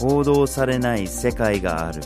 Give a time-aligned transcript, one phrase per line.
[0.00, 2.00] 報道されない世界がある。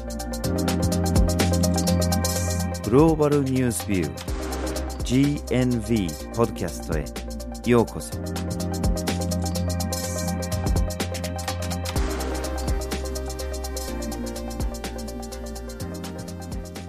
[2.83, 7.05] グローバルニュースビュー GNV ポッドキャストへ
[7.71, 8.19] ようこそ。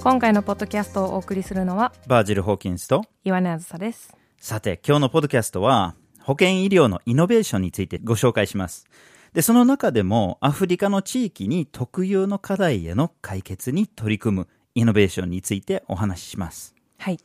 [0.01, 4.17] 今回のポッドキャストをお送りするのはバージル・ホーキンスと岩根あずさです。
[4.39, 5.93] さて今日のポッドキャストは
[6.23, 8.87] 保険医療のイノベーションについてご紹介します
[9.35, 16.73] でその中でもアフリカの地域に特有の課題への解決に取り組むイノベーションについてお話しします。
[16.97, 17.19] はい。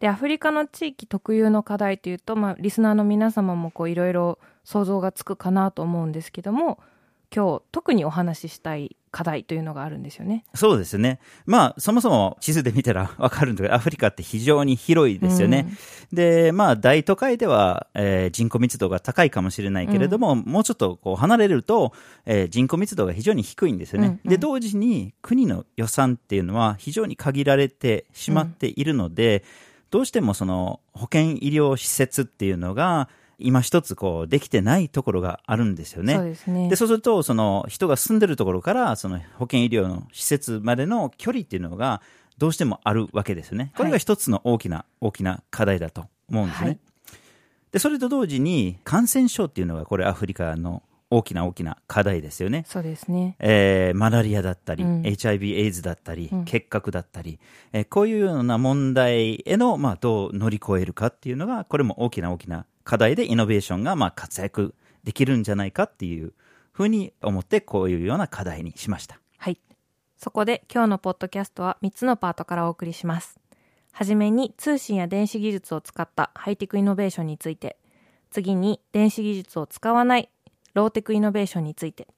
[0.00, 6.80] でアフリカの地域特有の課題というと、まあ、リスナーの皆様もこういろいろ想像がつくかなと思うんですけども
[7.32, 10.44] 今日特にお話ししたい課題というのがあるんですよね。
[10.54, 11.20] そうですね。
[11.44, 15.68] まあ、そもそも地図で見たら わかるんだけど、アフリカって非常に広いですよね。
[16.10, 21.92] うん、で、まあ、大都会では、えー、人口密度が高いかもしれないけれども、うん、もうちょっとこう離れると、
[22.24, 24.06] えー、人口密度が非常に低いんですよね。
[24.06, 29.44] うんうん、で、同時に国の予算っていうのは非常に限られてしまっているので、うん、
[29.90, 33.10] どうしてもその保健医療施設っていうのが、
[33.42, 36.14] 今一つこうできてないところがあるんですよね。
[36.14, 36.68] そうですね。
[36.68, 42.02] で、そうすると、その人が住んでるところから、その保健医療の施設までの距離っていうのが、
[42.38, 43.72] どうしてもあるわけですよね。
[43.76, 46.66] これが一つの大きな、はい、大きな課題だと思うんですね。
[46.66, 46.78] はい、
[47.72, 50.82] で、それと同時に、感染症っていうのが、これアフリカの
[51.12, 52.64] 大きな大きな課題ですよね。
[52.66, 53.36] そうですね。
[53.38, 57.38] えー、マラリアだったり、うん、HIV、エイズだったり、うん、結核だったり、
[57.74, 66.32] えー、こういうような問題への、まあ、どう乗り越えるかっていうのが、これも大きな大きな課題でイノベーションがまあ活躍できるんじゃないかっていう
[66.72, 69.20] ふうに思ってこういうような課題にしました。
[69.38, 69.58] はい。
[70.16, 73.38] そこで今日のポッドキャストは3つのパートからお送りします。
[73.92, 77.76] はじめに通信や電子技術を使ったハイテクイノベーションについて、
[78.30, 80.30] 次に電子技術を使わない
[80.72, 82.08] ローテクイノベーションについて、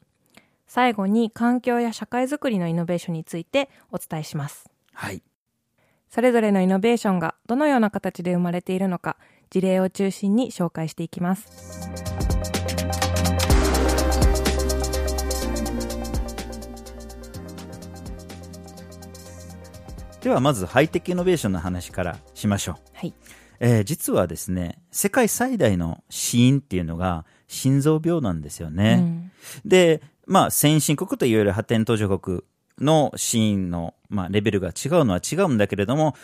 [0.66, 4.70] 最後に環境や社会づくりのイノベーションについてお伝えします。
[4.92, 5.22] はい。
[6.08, 9.16] それぞれのイノベーションがどのような形で生まれているのか、
[9.50, 11.48] 事例を中心に紹介していきます。
[20.24, 22.76] ではまずハイテクイノベーションの話からしましょう。
[22.94, 23.12] はい。
[23.60, 29.00] えー、実はですね、世界最大の死因っていうのが心臓病なんですよね。
[29.00, 29.32] うん、
[29.68, 32.40] で、まあ先進国といわゆる発展途上国
[32.78, 36.14] の死因の、まあ、レベルが違うのは違うんだけれども、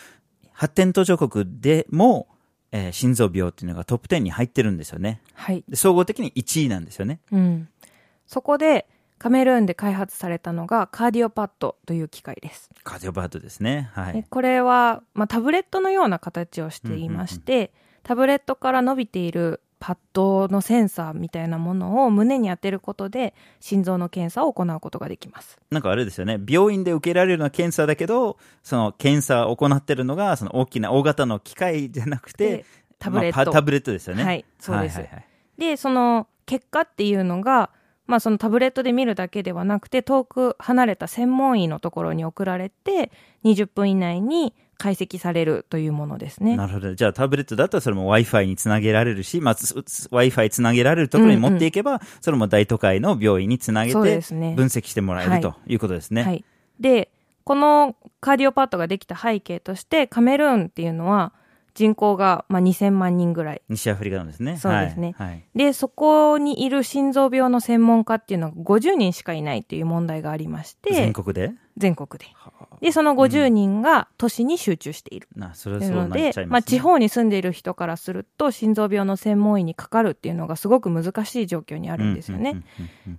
[0.53, 2.27] 発展途上国でも
[2.73, 5.21] えー、心臓病っていうのがトップ10に入ってるんですよね。
[5.35, 5.65] はい。
[5.69, 7.21] で総合的に1位なんですよね。
[7.33, 7.69] うん。
[8.27, 8.87] そこで、
[9.21, 12.71] カメルーンで開発されたのがカーディオパッドという機械です。
[12.85, 13.91] カーディオパッドですね。
[13.93, 14.25] はい。
[14.31, 17.71] これは、まあ、タブレットのような形をしていまして、うんうんうん、
[18.03, 25.59] タブレットから伸びているパッドのセンサーみたいなものを胸に当てることで心臓の検査を行うことができます。
[25.71, 26.39] なんかあれですよね。
[26.47, 32.67] 病院で受けられるような検査だけどその検査を行ってるのがその大きな大型の機械じゃなくて
[32.99, 34.23] タブレット、まあ、タブレットですよね。
[34.23, 35.27] はいそうです、はいはいはい、
[35.57, 37.71] でその結果っていうのが
[38.07, 43.13] まあ、そのタブレットで見るだけではなくて遠く離れた専門医のところに送られて
[43.45, 46.57] 20分以内に解析されるというものですね。
[46.57, 46.95] なるほど。
[46.95, 56.23] じゃあタブレットだったらそれも Wi-Fi につなげられるし、まあ、Wi-Fi つなげられるところに持っていけば、うんうん、それも大都会の病院につなげて分析してもらえる、ね、ということですね。
[56.23, 56.45] はい。
[56.81, 57.11] で、
[57.45, 61.35] このカーディオパッドができた背景として、カメルーンっていうのは、
[61.75, 63.63] 人口がまあ2000万人ぐらい。
[63.69, 64.57] 西アフリカなんですね。
[64.57, 65.15] そうですね。
[65.17, 70.95] はい、で、そこにいる心臓病の専門家っていうのは50人しかいないっていう問題がありまして。
[70.95, 71.53] 全国で？
[71.81, 72.27] 全国で。
[72.81, 75.29] で、その50人が都市に集中している。
[75.35, 82.63] うん、な、それはそうなっちゃいます、ね、まあ、地方に住んでいる人からすると、心臓病の専門医にかかるっていうのがすごく難しい状況にあるんですよね。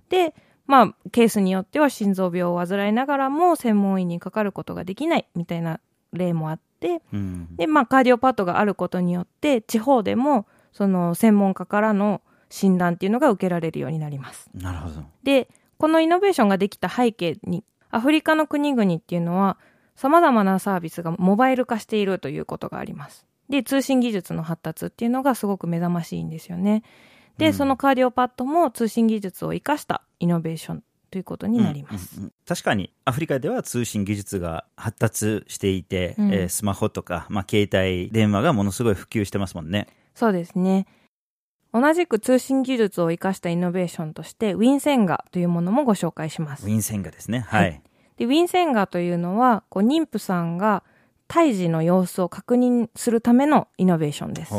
[0.08, 0.34] で、
[0.66, 5.80] まあ、ケースによっては心臓病を患いながらも専門医にかかることができないみたいな
[6.12, 14.48] 例もあって、うん、で、まあ、カーディオパッドがあることによって、地方でも、その専門家からの診断っていうのが受けられるようになります。
[14.54, 15.04] なるほど。
[15.22, 15.48] で、
[15.78, 19.58] このイノベーションができた背景にアフリカの国々っていうのは、
[19.94, 23.24] 様々なサービスがモバイル化しているということがあります。
[23.48, 26.82] で、通信技術の発達っていうのがすごく目覚ましいんですよね。
[27.38, 39.88] で、うん、そのカーディオパッドも通信技術を生かしたイノベーションということになります、うんうんうん、確かにアフリカでは通信技術が発達していて、うん、えー、スマホとか、まあ、携帯電話がものすごい普及してますもんね。
[40.14, 40.86] そうですね。
[41.72, 46.66] 同じく通信技術を生かしたイノベーションとして、ウィンセンガというものもご紹介します。
[46.66, 47.40] ウィンセンガですね。
[47.40, 47.62] はい。
[47.62, 47.82] はい、
[48.18, 50.82] でウィンセンガというのは、こう妊婦さんが
[51.28, 54.52] 胎児の様子を確認するためのイノベーションです。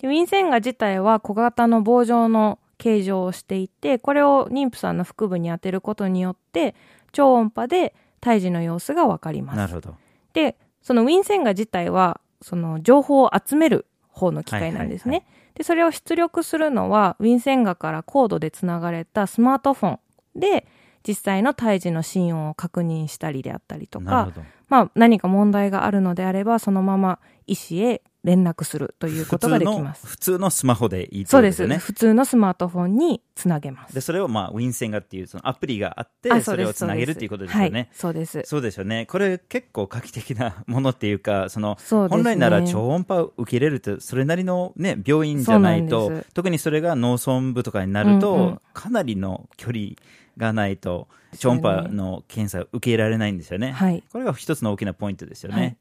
[0.00, 6.74] でウィンセンガ自体は小型の棒状の形状をしていて、これを妊婦さんの腹部に当てることによって、
[7.12, 9.56] 超音波で胎児の様子がわかります。
[9.56, 9.94] なるほど。
[10.32, 15.10] で、そのウィンセンガ自体は、その情報を集める方の機械なんですね。
[15.10, 19.98] はいはいで、それを出力するのは、ウィンセンガからコードでつながれたスマートフォ
[20.36, 20.66] ンで、
[21.06, 24.46] 実際の胎児の心音を確認したりであったりとかなるほ、ど。
[24.68, 30.06] まあ何か問題があるのであれば、そのまま医師へ連絡するということができます。
[30.06, 31.62] 普通のスマホでいいってそうですす。
[31.62, 31.78] ことでよね。
[31.78, 33.94] 普通のスマートフォンにつなげます。
[33.94, 37.90] で、それをまあ、ウィンセンガっていうそのアプリがあって、あそれをつなげるっていうことですよはいね。。
[37.92, 38.42] そうです。
[38.46, 39.04] そうですよね。
[39.06, 49.90] これ結構画期的なものっていうか、その、そうですね本来なら超音波を受け入れると、それなりのね、病院じゃないと特にそれが農村部とかになると、うんうんかなりの距離
[50.36, 51.08] がないと、
[51.38, 53.72] 超音波の検査を受け入れられないんですよね。
[53.72, 54.02] はい。
[54.12, 55.56] これが一つの大きなポイントですよね。
[55.56, 55.76] はい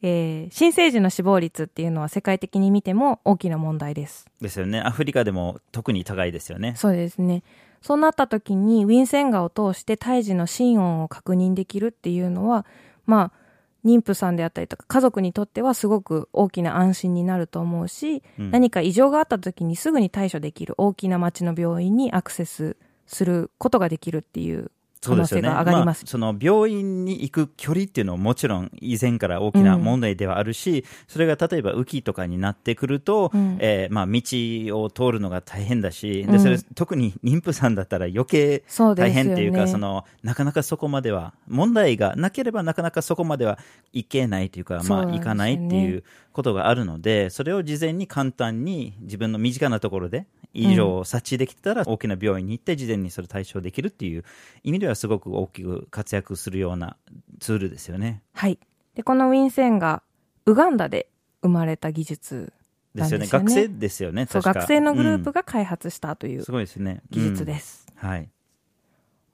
[0.00, 4.26] えー新生児の死亡率っていうのは世界的に見ても大きな問題です。
[4.40, 4.80] ですよね。
[4.80, 6.74] アフリカでも特に高いですよね。
[6.76, 7.42] そうですね。
[7.82, 12.66] そうなった時にウィンセンガを通して胎児の心音を確認できるっていうのは、
[13.06, 13.48] まあ、
[13.84, 22.76] 妊婦さんであったりとか家族にとってはすごく大きな安心になると思うし、うん何か異常があった時にすぐに対処できる大きな町の病院にアクセス
[23.08, 24.70] することができるっていう
[25.00, 26.02] 可能性が上がります。
[26.04, 33.58] あ、その病院に行く距離っていうのはもちろん以前から大きな問題ではあるし、それが例えば雨季とかになってくると、うん。
[33.60, 36.40] えーまあ道を通るのが大変だし、で、うん。
[36.40, 38.64] それ、特に妊婦さんだったら余計
[38.96, 43.58] 大変っていうか、その、なかなかそこまでは、問題がなければなかなかそこまでは
[43.92, 54.24] 行けないというか、まあ行かないっていうことがあるので、それを事前に簡単に自分の身近なところで異常を察知できたら、大きな病院に行って事前にそれ対処できるっていう
[54.62, 56.96] 意味ではすごく大きく活躍するような
[57.40, 58.22] ツールですよね。
[58.34, 58.58] はい。
[58.94, 60.02] で、このウィンセンが
[60.46, 61.08] ウガンダで
[61.42, 62.52] 生まれた技術
[62.94, 63.24] ですよね。
[63.24, 64.26] ですよね学生ですよね。
[64.26, 67.02] そう、学生のグループうんが開発したというすごいですね。
[67.10, 67.86] 技術です。
[68.02, 68.08] うん。
[68.08, 68.28] はい。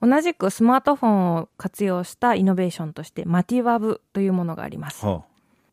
[0.01, 5.01] 同じくスマートフォンを活用したイノベーションとしてマティワブというものがあります。
[5.01, 5.23] ほ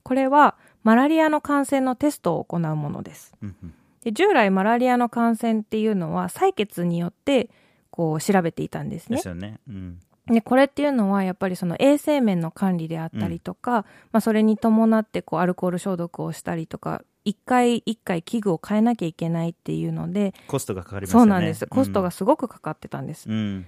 [0.04, 3.34] これはマラリアの感染のテストを行うものです。
[3.42, 3.46] う。
[3.46, 7.50] うんうんで従来マラリアの感染っていうのは採血によって
[7.90, 9.28] こう調べていたんですねです。
[9.28, 9.60] よね。
[9.68, 10.00] うん。
[10.26, 21.22] で、これっていうのはやっぱりその衛生面の管理であったりとか、まあそれに伴ってこうアルコール消毒をしたりとか、一回一回器具を変えなきゃいけないっていうので、コストがかかりますよね。
[21.22, 21.66] そうなんです。
[21.66, 23.28] コストがすごくかかってたんです。
[23.28, 23.34] うん。
[23.34, 23.66] うん。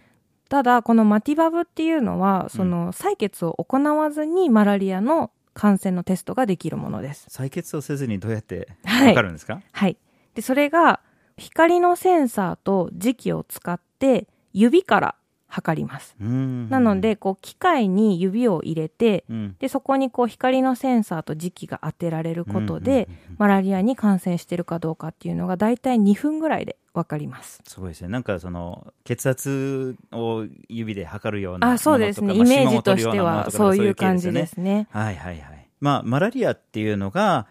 [0.48, 7.26] ただ、このマティバブっていうのは、その採血を行わずにマラリアの感染のテストができるものです。
[7.30, 9.96] 採血をせずにどうやってかるんですか、はい。
[10.34, 11.00] で、それが
[11.36, 15.14] 光のセンサーと磁気を使って指から
[15.54, 16.16] 測ります。
[16.20, 23.08] うんなの、で、こう機械に指を入れて、うん、で、そこにこう光のセンサーと磁気が当てられることで、
[23.38, 27.62] マラリアに感染してるかどうかっていうのが大体2分ぐらいでわかります。
[27.66, 28.08] すごいですね。
[28.08, 31.78] なんかその、血圧を指で測るようなあ。
[31.78, 32.28] そうですね。
[32.28, 34.88] まあイメージとしてはそういう感じ系ですね。
[34.90, 35.68] はいはいはい。
[35.80, 37.46] まあ、マラリアっていうのが、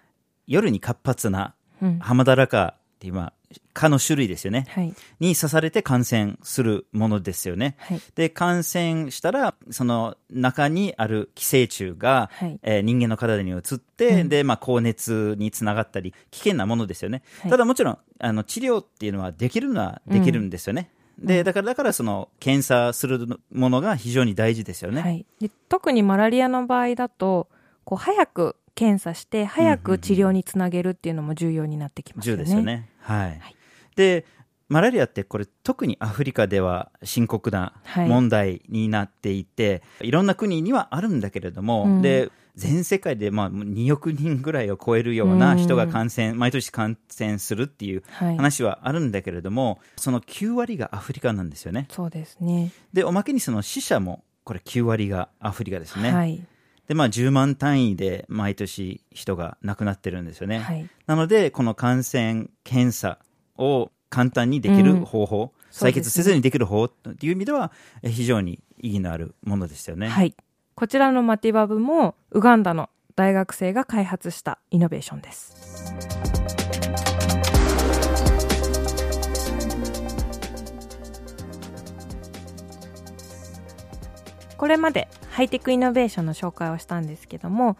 [0.46, 1.54] 夜に活発なうん。
[2.00, 3.34] ハマダラカっていう、まあ、
[3.74, 4.66] 蚊の種類ですよね。
[4.70, 4.94] はい。
[5.20, 7.76] に刺されて感染するものですよね。
[7.80, 8.02] はい。
[8.16, 17.24] で、感染したら、その中にある寄生虫が、はいえー人間の体に移って、うんで、まあ、高熱につながったり、危険なものですよね。
[17.42, 20.90] はいただもちろん、あの、治療っていうのはできるのはできるんですよね。
[21.20, 25.02] で、だから、だからその、検査するものが非常に大事ですよね。
[25.02, 25.26] はい。
[25.40, 27.50] で特にマラリアの場合だと、
[27.84, 32.44] こう、早く検査して、早く治療につなげるっていうのも重要になってきますよ10ね。
[32.44, 32.90] ですよね。
[33.00, 33.30] はい。
[33.30, 33.56] はい
[33.96, 34.26] で、
[34.70, 48.36] マラリアってこれ特にアフリカでは深刻なはい問題になっていて、い、ろんな国にはあるんだけれども、うんで、全世界でまあ2億人ぐらいを超えるような人が感染、毎年感染するっていうはい。
[48.38, 51.88] 話はあるんだけれども、その9割がアフリカなんですよね。
[51.92, 52.72] そうですね。
[52.94, 56.12] で、おまけにその死者もこれ9割がアフリカですね。
[56.12, 56.44] はい。
[56.88, 60.60] で、まあ10万単位で毎年人が亡くなってるんですよね。
[60.60, 60.90] はい。
[61.08, 63.20] なので、この感染検査
[63.58, 67.72] を簡単にできる方法、そうですね採血せずにできる方法っていう意味では、
[68.02, 70.10] え非常に意義のあるものですよね。
[70.10, 70.36] はい。
[70.76, 75.56] こちらのマティバブも、ウガンダの大学生が開発したイノベーションです。
[84.58, 87.76] これまでハイテクイノベーションの紹介をしたんですけども、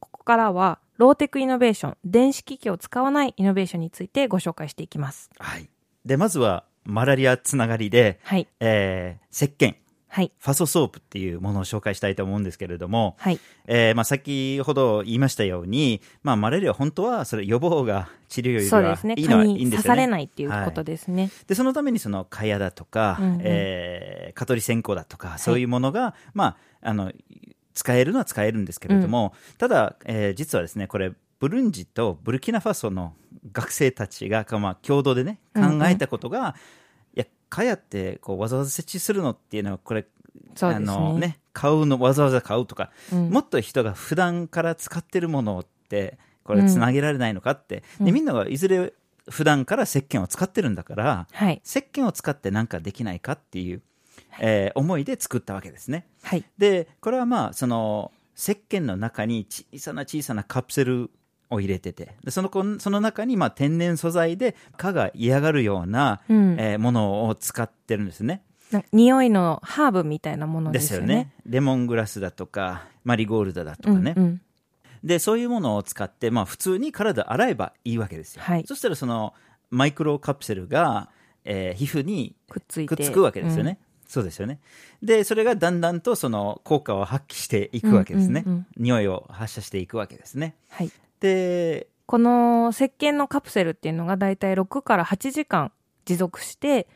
[0.00, 5.28] ここからはローテクイノベーション、電子機器を使わないイノベーションについてご紹介していきます。
[5.38, 5.68] はい。
[6.06, 8.48] で、まずは、マラリアつながりで、はい。
[8.58, 9.74] えー、石鹸。
[10.14, 10.30] はい。
[10.38, 13.40] Faso Soap っていうものを紹介したいと思うんですけれども、はい。
[13.66, 18.70] えーまあ、先ほど言いましたように、まあ、マラリアは本当はそれ予防が治療より。
[18.70, 19.70] はいいのはいいんですよね。
[19.70, 21.32] 刺されないっていうことですね。
[21.48, 26.44] で、そのためにその蚊帳だとか、うんうんえー蚊取り線香だとか、そういうものが、ま
[26.80, 27.12] あ、あの、
[27.72, 33.14] 使えるのは使えるんですけれども、ただ、えー実はですね、これ、ブルンジとブルキナファソの
[33.52, 36.54] 学生たちが、まあ、共同でね、考えたことが、いや、
[37.50, 40.08] 蚊帳ってこうわざわざ設置するのっていうのは、これ、ね
[40.60, 48.92] あのね、買うの、わざわざ買うとか、うんもっと人が普段から使ってるものって、これつなげられないのかって、でみんなはいずれ
[49.28, 51.62] 普段から石鹸を使ってるんだから、はい。
[51.64, 53.82] 石鹸を使って何かできないかっていう、
[54.40, 56.06] えー思いで作ったわけですね。
[56.22, 56.44] はい。
[56.58, 61.10] で、これはまあ、その、石鹸の中に小さな小さなカプセル
[61.50, 68.42] を入れてて、でそのこその中にまあ天然素材で蚊が嫌がるような、うんえーものを使ってるんですね。
[68.70, 71.12] な匂いのハーブみたいなものでですすよね。
[71.14, 71.32] よね。
[71.46, 74.14] レモングラスだとか、マリゴールドだとかね。
[74.16, 74.40] うんうん
[75.04, 78.42] で、そういうものを使って、まあ普通に体洗えばいいわけですよ。
[78.42, 79.34] はいそしたらその
[79.70, 81.10] マイクロカプセルが、
[81.44, 82.84] えー皮膚にくっつ。
[82.86, 83.78] くっつくわけですよね。
[84.08, 84.60] そうですよね。
[85.02, 88.44] で、それがだんだんとその効果を発揮していくわけですね。
[88.46, 90.54] うんうんうん匂いを発射していくわけですね。
[90.70, 90.90] はい。
[91.20, 95.72] で、この石鹸のカプセルっていうのがだいたい6から8時間
[96.04, 96.86] 持続して、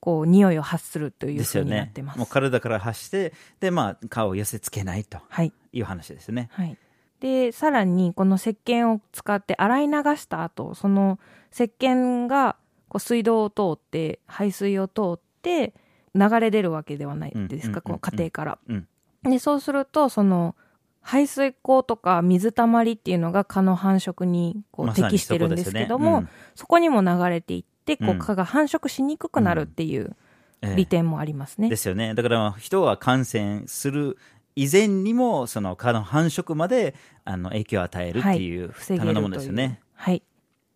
[0.00, 2.02] こう、匂いを発するというふうになって。
[2.02, 2.18] ます。
[2.18, 5.52] もう体から発して、で、まあ、顔を寄せ付けないとはい。
[5.72, 6.48] いう話ですね。
[6.52, 6.76] はい。
[7.20, 11.18] で、さらに、この石鹸を使って洗い流した後、その
[11.52, 12.56] 石鹸が
[12.88, 15.74] こう水道を通って、排水を通って、
[16.14, 18.58] 流れ出るわけではないですか、この家庭から。
[18.68, 18.88] うん。
[19.24, 20.54] で、そうすると、その、
[21.00, 30.16] 排水口とか水たまりっていうのが蚊の繁殖にこう適してるんですけども、そこですよねそこにも流れていって、こううん蚊が繁殖しにくくなるっていう
[30.60, 31.68] ええ利点もありますね。
[31.68, 32.14] ですよね。
[32.14, 34.18] だからまあ人が感染する
[34.56, 39.80] 以前にも、その蚊の繁殖まであの影響を与えるっていう防げるためのものですよね。
[39.94, 40.22] はい。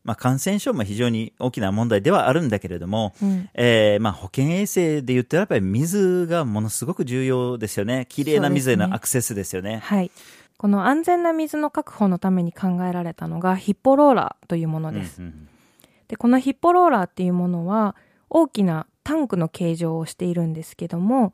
[0.05, 8.07] まあ、感染症も非常に大きな問題ではあるんだけれども、うんえーまあ、保健衛生で言ったらやっぱり水がものすごく重要ですよね。
[8.09, 9.79] きれいな水へのアクセスですよね。
[9.85, 10.11] はい。
[10.59, 15.21] この安全な水の確保のために考えられたのがヒッポローラーというものです。
[15.21, 15.49] うんうん
[16.13, 17.97] で、このヒッポローラーっていうものは
[18.29, 21.33] 大きなタンクの形状をしているんですけども、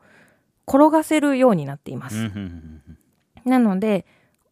[0.65, 2.15] 転がせるようになっています。
[2.15, 2.97] うんうんうん
[3.45, 4.05] なので、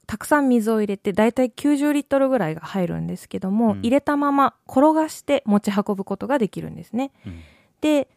[0.07, 7.11] たくさん水を入れて、だいたい90リットルぐらいが入るんですけども、うん入れたまま転がして持ち運ぶことができるんですね。
[7.25, 7.41] うん
[7.81, 8.07] で、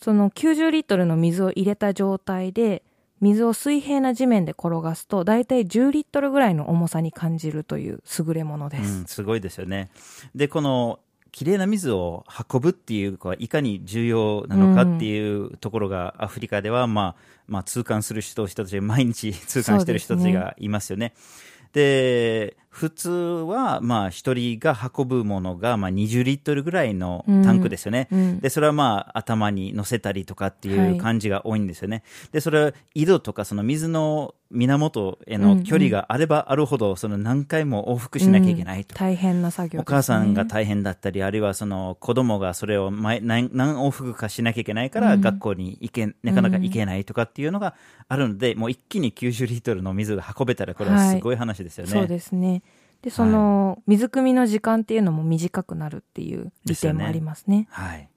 [0.00, 2.82] その90リットルの水を入れた状態で、
[3.20, 9.00] 水を水平な地面で転がすと、だいたい10リットルぐらいの重さに感じるという優れものです。
[9.00, 9.90] うん、すごいですよね。
[10.34, 10.98] で、この、
[11.34, 21.12] きれいな水を運ぶっていう、こういかに重要なのかっていうところが、アフリカでは、まあ、まあ、痛感する人、人たち、毎日痛感してる人たちがいますよね。
[21.72, 28.06] で、普通は、まあ、一人が運ぶものが、まあ、20リットルぐらいのタンクですよね。
[28.12, 32.04] うんで、それはまあ、頭に乗せたりとかっていはいう感じが多いんですよね。
[32.30, 38.98] で、それは井戸とか、その水の源への距離があればあるほど、その何回も往復しなきゃいけないとうん。
[38.98, 39.82] 大変な作業ね。
[39.82, 47.74] お母さんが大変だったり、あるいはその子供がそれを毎何何往復かしなきゃいけないから、うん学校に行け、なかなか行けないとかっていうのが
[48.08, 51.92] あるので、もう一気に90リットルの水が運べたら、これはすごい話ですよね。
[51.92, 52.62] そうですね。
[53.02, 57.66] で、その、水汲みの時間っていうのも短くなるっていう利点もありますね。
[57.70, 58.08] はい。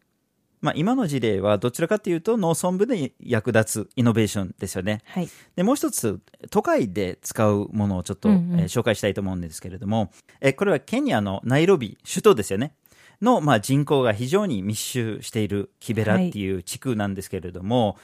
[0.61, 5.01] まあ、今の事例はどちらかというと農村部で役立つイノベーションですよね。
[5.05, 5.29] はい。
[5.55, 10.11] で、もう一つ、都会で使うものをちょっと、うんうんえー紹介したいと思うんですけれども、
[10.41, 12.73] えーこれはケニアのナイロビ、首都ですよね。
[13.21, 17.97] の、まあ、人口が非常に密集しているキベラっていう地区なんですけれども、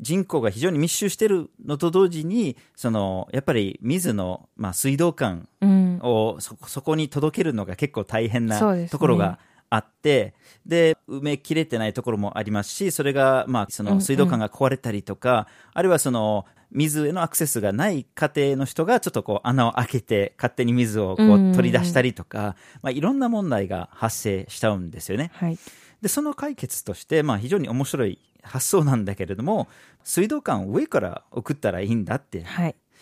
[0.00, 5.86] 人口が非常に密集しているのと同時に、その、やっぱり水の、まあ、水道管うん。
[6.02, 9.38] をそそこに届けるのが結構大変なところが
[9.76, 25.30] あって、で埋めきれてないところもありますし、それが、まあ、そうんうんの水道管が壊れたりとか、あるいはその、水へのアクセスがない家庭の人がちょっとこう穴を開けて勝手に水をこうんうんううん取り出したりとか、まあ、いろんな問題が発生しちゃうんですよね。
[25.34, 25.58] はい。
[26.02, 29.68] で、その解決として、まあ、非常に面白い発想なんだけれども、
[30.02, 32.44] 水道管を上から送ったらいいんだって。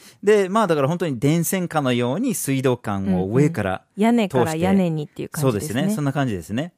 [0.04, 0.26] はい。
[0.26, 5.73] で、まあだから本当に電線化のように水道管を上から屋根から屋根にっていう感じですね。
[5.73, 5.94] そうですね。
[5.94, 6.73] そんな感じですね。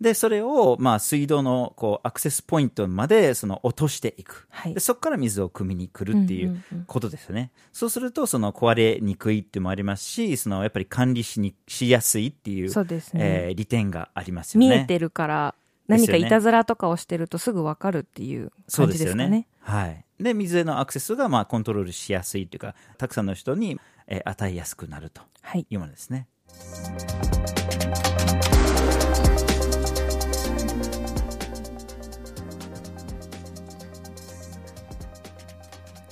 [0.00, 4.46] で、それを、まあ、水道の、こう、アクセスポイントまで、その、落としていく。
[4.48, 7.50] はいで、そこから水を汲みに来るっていうんううんうんことですよね。
[7.70, 14.68] そうすると、その、壊れにくいっていうのもありますし、その、やっぱり管理しに、しやすいっていう、そうですねえー利点がありますよね。
[14.68, 15.54] 見えてるから
[15.90, 19.28] 何かいたずらとかをしてるとすぐ分かるっていう感じですかね。
[19.28, 19.48] ね。
[19.60, 20.04] はい。
[20.18, 25.66] で、水へのアクセスがまあコントロールしやすいというか、たくさんの人に、えー与えやすくなるとはい。
[25.70, 26.26] いうものですね。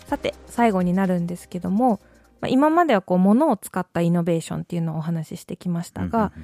[0.06, 2.00] さて、最後になるんですけども、
[2.40, 6.42] まあ、今まではこう物を使ったイノベーションっていうのをお話ししてきましたが、も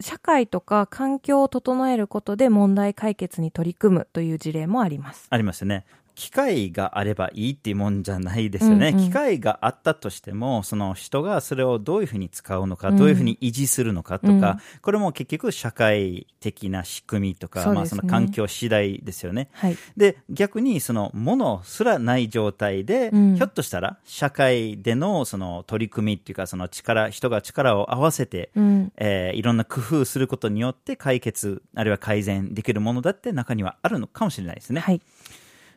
[0.00, 5.26] 社会とか環境を整えることで問題解決に取り組むという事例もあります。
[5.30, 5.84] ありますよね。
[6.20, 8.88] 機械があればいいっていうもんじゃないですよね。
[8.88, 14.40] うんうん機械があったとしても、その人がそれをどういうふうに使うのか、うんどういうふうに維持するのかとか、うん
[14.82, 19.48] これも結局社会的な仕組みとか、ねまあその環境次第ですよね。
[19.52, 19.76] はい。
[19.96, 28.92] で、逆にそのものすらない状態で、うんひょっとしたら社会でのその取り組みっていうか、その力、人が力を合わせて、うん。
[28.98, 34.80] えーいろんな工夫することによって解決、あるいは改善できるものだって中にはあるのかもしれないですね。
[34.80, 35.00] はい。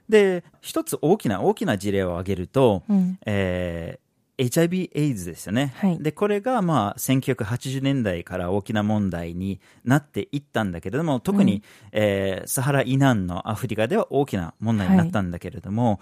[0.09, 3.19] で、一つ大きな大きな事例を挙げると、うん。
[3.25, 4.03] えー
[4.35, 5.73] HIV エイズですよね。
[5.77, 15.99] はいで、これがまあ1980年代から大きな問題になっていったんだけれども、特に、えーサハラ以南のアフリカでは大きな問題になったんだけれども、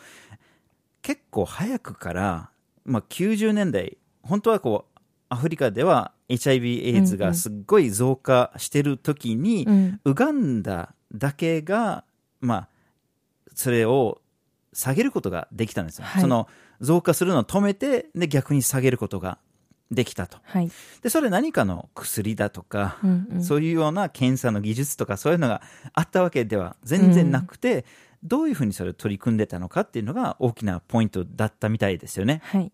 [1.01, 2.49] 結構早くから、
[2.85, 9.99] まあ90年代、本当はこう、アフリカでは HIV エイズがすっごい増加してる時に、うん。
[10.05, 12.05] ウガンダだけが、
[12.39, 12.67] まあ、
[13.53, 14.21] それを
[14.73, 16.05] 下げることができたんですよ。
[16.05, 16.47] はいその
[16.81, 19.37] 増加するのを止めて、で、逆に下げることが
[19.91, 20.39] できたと。
[20.43, 20.71] はい。
[21.03, 25.61] で、それ何かの薬だとか、うんうんそういうような検査の技術とかそういうのが
[25.93, 27.85] あったわけでは全然なくて、
[28.23, 32.41] どういうふうにそれを取り組んでたのかっていうのが大きなポイントだったみたいですよね。
[32.45, 32.71] はい。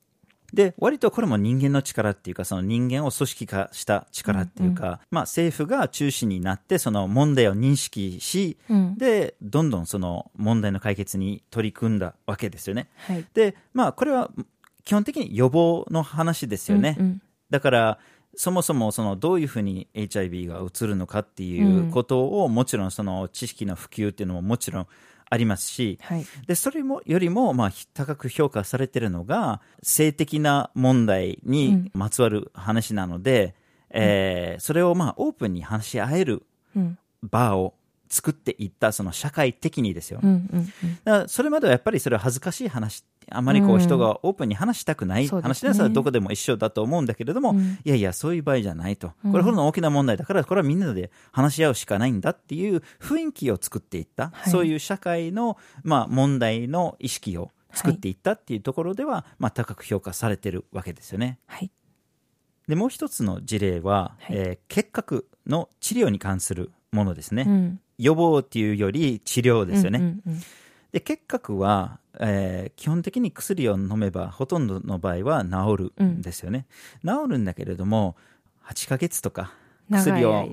[0.54, 8.98] で、割とこれも人間の力っていうか、その人間を組織化した力っていうか、まあ政府が中心になって、その問題を認識し、うん。
[8.98, 12.90] で、どんどんその問題の解決に取り組んだわけですよね。
[12.98, 13.26] はい。
[13.34, 14.32] で、まあこれは
[14.86, 16.96] 基本的に予防の話ですよね。
[17.00, 18.00] うんうんだから、
[18.36, 24.88] そもそもそのどういうふうに HIV がうつるのかっていうことを、もちろんその知識の普及っていうのももちろん
[25.30, 26.26] ありますし、はい。
[26.48, 33.56] で、それも、よりも、まあ、高く評価されてるのが、性的な問題にまつわる話なので、
[33.90, 36.44] えーそれを、まあ、オープンに話し合える
[36.76, 36.98] うん。
[37.24, 37.74] 場を
[38.10, 40.20] 作っていった、その社会的にですよ。
[40.22, 40.96] うんうんうん。
[41.04, 49.12] だからそれまではやっぱりそれは恥ずかしい話、あまりこううん人がオープンに話したくない話ですらどこでも一緒だと思うんだけれども、うんいやいや、そういう場合じゃないと。
[49.26, 61.40] うんこれほどの大きな問題だから、これはみんなで話し合うしかないんだっていう雰囲気を作っていった、はいそういう社会の、まあ、問題の意識を作っていったっていうところでは、まあ、高く評価されてるわけですよね。
[61.46, 61.72] はい。
[62.68, 67.46] で、もう一つの事例は、はいえー結核の治療に関するものですね。
[67.48, 67.80] うん。
[67.98, 70.00] 予防っていうより治療ですよね。
[70.00, 70.42] うんうんうん
[70.92, 76.66] で結核は、えー基本的に薬を飲めばほとんどの場合は治るんですよね、
[77.04, 78.16] 治るんだけれども
[78.66, 79.54] 8ヶ月とか
[79.90, 80.50] 薬を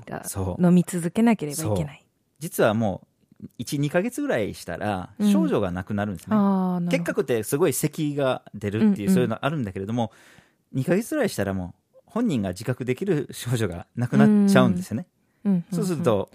[0.59, 2.05] 飲み続けなければいけない。
[2.39, 3.01] 実はも
[3.41, 5.31] う12ヶ月ぐらいしたらうん。
[5.31, 6.91] 症状がなくなるんですね、ああ、なるほど。
[6.91, 9.13] 結核ってすごい咳が出るっていう、うんうん。
[9.13, 10.11] そういうのあるんだけれども
[10.73, 15.07] 2ヶ月ぐらいしたらもう本人が自覚できる症状がなくなっちゃうんですよね、
[15.43, 15.51] うん。
[15.51, 16.29] うんんそうすると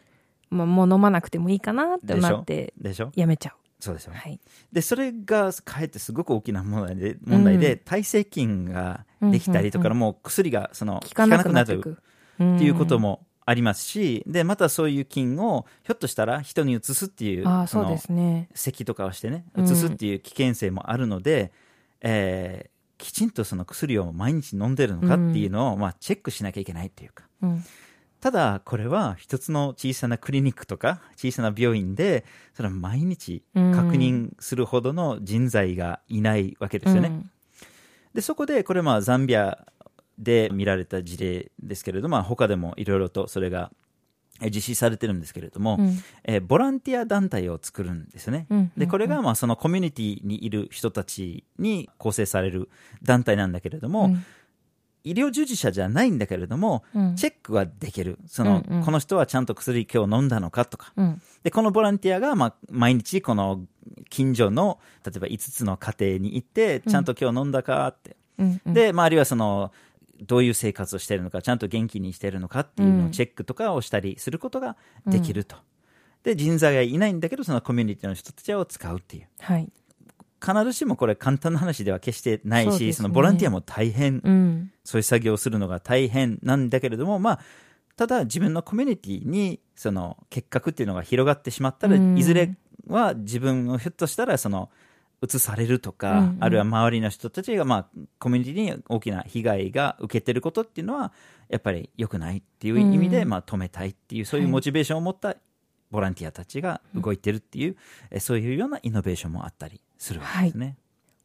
[0.51, 3.13] まあ、もう飲まなくてもいいかなってなってでしょ？
[3.15, 4.17] やめちゃそうですよう。
[4.17, 4.41] はい。
[4.73, 11.93] で、それがかえってすごく大きな問題で、問題で、うん耐性菌ができたりとか、うんうんもう薬がその効かなくなってい効く。
[11.93, 11.97] っ
[12.37, 13.09] ていうことも。
[13.09, 18.49] もありますし、で、またそういう菌をひょっとしたら人に移すっていう、ああ、そうのですね。
[18.55, 21.53] 咳とかをしてね、うん移すっていう危険性もあるので、
[22.01, 27.25] えーきちんとその薬を毎日飲んでるのかっていうのを、まあ、チェックしなきゃいけないっていうか。
[27.41, 27.65] うん。
[28.21, 37.09] ただ、これは一つの小さなクリニックとか小さな病院で、それは毎日確認するほどの人材がいないわけですよね。
[37.09, 37.31] うん
[38.13, 39.67] で、そこで、これまあザンビア
[40.19, 43.71] で見られた事例ですけれども、まあ他でもいろいろとそれが
[44.41, 48.47] えー実施されてるんですけれども、うんえーボランティア団体を作るんですよね。
[48.51, 52.69] うんで、これがまあそのコミュニティにいる人たちに構成される
[53.03, 54.25] 団体なんだけれども、うん
[55.05, 58.19] 医療従事者じゃないんだけれども、うんチェックはできる。
[58.27, 60.93] その、うんうんこの人はちゃんと薬今日飲んだのかとか。
[60.97, 63.65] うんで、このボランティアが、まあ、毎日この
[64.11, 68.17] 近所の、例えば5つの家庭に行って、ちゃんと今日飲んだかって。
[68.39, 69.73] うんうんで、まあ、あるいはその、
[70.23, 75.57] どういう生活をしているのか、ちゃんと元気にしているのかっていうのをチェックとかをしたりすることができると。
[76.23, 79.29] で、人材がいないんだけど、そのコミュニティの人たちを使うっていう。
[79.41, 79.71] はい。
[80.41, 82.93] 必ずしもこれ簡単な話では決してないし、そね。
[82.93, 84.73] そのボランティアも大変、うん。
[84.85, 87.41] そういう作業をするのが大変なんだけれども、まあ、
[87.97, 92.19] ただ自分のコミュニティにその結核っていうのが広がってしまったら、うん。
[92.19, 92.55] いずれ
[92.87, 94.71] は自分をひょっとしたらその
[95.23, 96.19] 移されるとか、うん。
[96.19, 97.87] うんあるいは周りの人たちが、まあ、
[98.19, 101.13] コミュニティに大きな被害が受けてることっていうのは
[101.51, 103.29] やっぱり良くないっていう意味で、うん。
[103.29, 105.37] まあ、止めたいっていうそういうモチベーションを持った
[105.91, 107.77] ボランティアたちが動いてるっていう、
[108.11, 110.77] えそういうようなイノベーションもあったりするわけですね。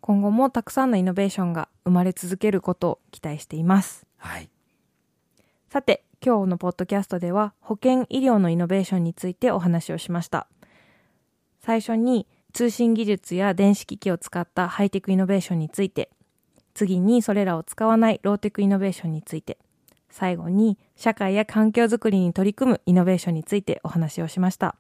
[0.02, 4.06] 今後もたくさんのイノベーションが生まれ続けることを期待しています。
[4.18, 4.50] はい、
[5.70, 10.48] さて、今日のポッドキャストでは保健医療のイノベーションについてお話をしました。
[11.62, 16.10] 最初に通信技術や電子機器を使ったハイテクイノベーションについて、
[16.74, 19.58] 次にそれらを使わないローテクイノベーションについて、
[20.10, 24.76] 最後に社会や環境づくりに取り組むイノベーションについてお話をしました。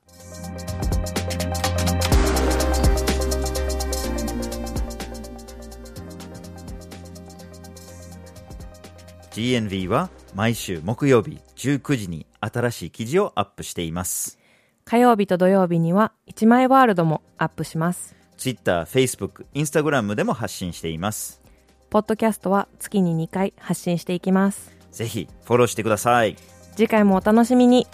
[9.35, 14.39] GNV は毎週木曜日19時に新しい記事をアップしています。
[14.85, 18.15] 火曜日と土曜日には一枚ワールドもアップします。
[18.37, 21.41] Twitter、Facebook、Instagram でも発信しています。
[21.89, 24.71] ポッドキャストは月に2回発信していきます。
[24.91, 26.37] ぜひフォローしてください。
[26.77, 27.87] 次回もお楽しみに。